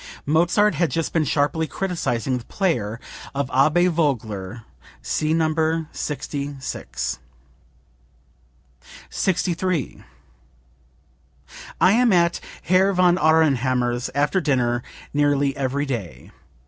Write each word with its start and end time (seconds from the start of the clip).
Mozart 0.25 0.73
had 0.73 0.89
just 0.89 1.13
been 1.13 1.25
sharply 1.25 1.67
criticizing 1.67 2.39
the 2.39 2.45
playing 2.45 2.97
of 3.35 3.51
Abbe 3.53 3.85
Vogler. 3.85 4.63
[See 5.03 5.31
No. 5.31 5.53
66.]) 5.93 7.19
63. 9.11 10.03
"I 11.79 11.91
am 11.91 12.11
at 12.11 12.39
Herr 12.63 12.93
von 12.93 13.19
Aurnhammer's 13.19 14.09
after 14.15 14.41
dinner 14.41 14.81
nearly 15.13 15.55
every 15.55 15.85
day. 15.85 16.31